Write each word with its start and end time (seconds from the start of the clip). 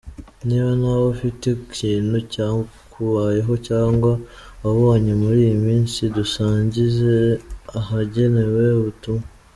Niba 0.47 0.71
nawe 0.79 1.05
ufite 1.15 1.45
ikintu 1.61 2.15
cyakubayeho 2.31 3.53
cyangwa 3.67 4.11
waboneye 4.63 5.15
muri 5.23 5.39
iyi 5.47 5.57
minsi 5.67 5.99
dusangize 6.17 7.13
ahagenewe 7.79 8.63
ubutumwa. 8.79 9.25